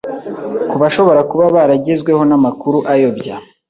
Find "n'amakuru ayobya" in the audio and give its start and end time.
2.29-3.35